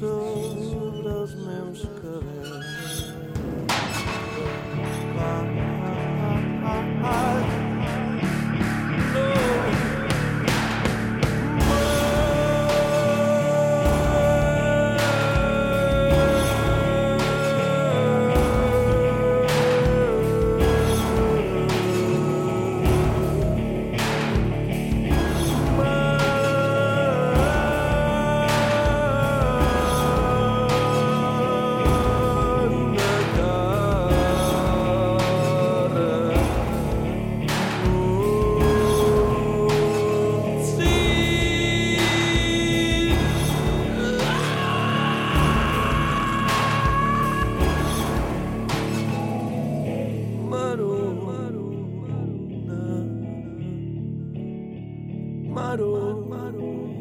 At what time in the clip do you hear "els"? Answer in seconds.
1.12-1.34